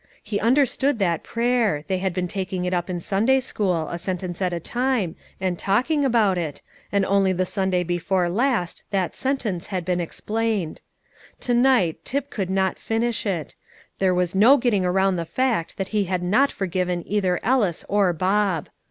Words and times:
He 0.23 0.39
understood 0.39 0.97
that 0.97 1.21
prayer; 1.21 1.83
they 1.85 1.99
had 1.99 2.11
been 2.11 2.27
taking 2.27 2.65
it 2.65 2.73
up 2.73 2.89
in 2.89 2.99
Sunday 2.99 3.39
school, 3.39 3.87
a 3.87 3.99
sentence 3.99 4.41
at 4.41 4.51
a 4.51 4.59
time, 4.59 5.15
and 5.39 5.59
talking 5.59 6.03
about 6.03 6.39
it, 6.39 6.63
and 6.91 7.05
only 7.05 7.33
the 7.33 7.45
Sunday 7.45 7.83
before 7.83 8.27
last 8.27 8.83
that 8.89 9.15
sentence 9.15 9.67
had 9.67 9.85
been 9.85 9.99
explained. 10.01 10.81
To 11.41 11.53
night 11.53 12.03
Tip 12.03 12.31
could 12.31 12.49
not 12.49 12.79
finish 12.79 13.27
it; 13.27 13.53
there 13.99 14.15
was 14.15 14.33
no 14.33 14.57
getting 14.57 14.83
around 14.83 15.17
the 15.17 15.23
fact 15.25 15.77
that 15.77 15.89
he 15.89 16.05
had 16.05 16.23
not 16.23 16.49
forgiven 16.51 17.03
either 17.05 17.39
Ellis 17.43 17.85
or 17.87 18.11
Bob. 18.11 18.69